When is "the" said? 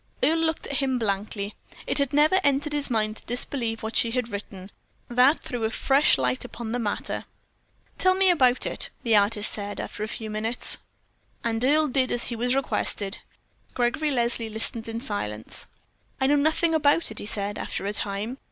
6.71-6.79, 9.03-9.15